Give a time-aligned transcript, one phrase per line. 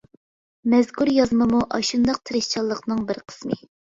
[0.73, 3.61] مەزكۇر يازمىمۇ ئاشۇنداق تىرىشچانلىقنىڭ بىر قىسمى.